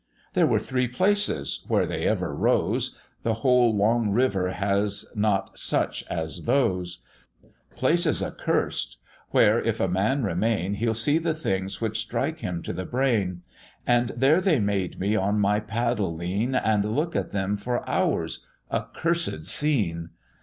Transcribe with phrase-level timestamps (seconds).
[0.33, 6.03] "There were three places, where they ever rose, The whole long river has not such
[6.09, 7.03] as those
[7.75, 8.97] Places accursed,
[9.29, 13.43] where, if a man remain, He'll see the things which strike him to the brain;
[13.85, 18.47] And there they made me on my paddle lean, And look at them for hours;
[18.71, 20.09] accursed scene!